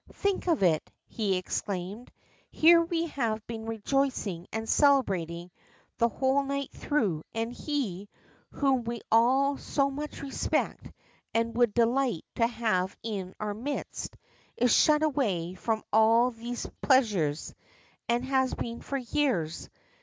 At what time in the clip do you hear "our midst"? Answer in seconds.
13.39-14.17